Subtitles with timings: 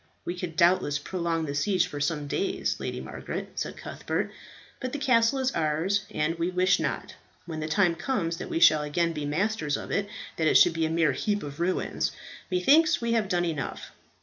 [0.25, 4.31] "We could doubtless prolong the siege for some days, Lady Margaret," said Cuthbert,
[4.79, 7.13] "but the castle is ours; and we wish not,
[7.45, 10.73] when the time comes that we shall again be masters of it, that it should
[10.73, 12.11] be a mere heap of ruins.
[12.49, 13.91] Methinks we have done enough.